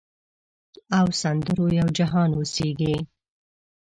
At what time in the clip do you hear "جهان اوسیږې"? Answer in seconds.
1.97-2.95